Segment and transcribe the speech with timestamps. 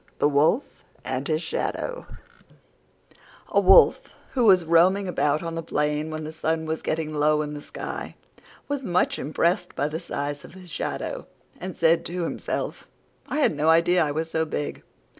[0.17, 2.07] THE WOLF AND HIS SHADOW
[3.49, 7.43] A Wolf, who was roaming about on the plain when the sun was getting low
[7.43, 8.15] in the sky,
[8.67, 11.27] was much impressed by the size of his shadow,
[11.59, 12.87] and said to himself,
[13.27, 14.81] "I had no idea I was so big.